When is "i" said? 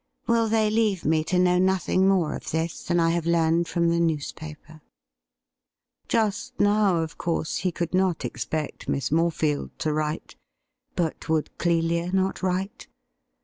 2.99-3.11